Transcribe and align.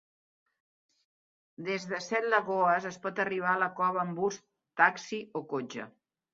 Des 1.67 1.85
de 1.91 1.99
Sete 2.07 2.33
Lagoas 2.35 2.89
es 2.93 2.99
pot 3.05 3.23
arribar 3.27 3.53
a 3.55 3.63
la 3.67 3.71
cova 3.83 4.05
amb 4.07 4.21
bus, 4.25 4.43
taxi 4.85 5.25
o 5.43 5.47
cotxe. 5.57 5.91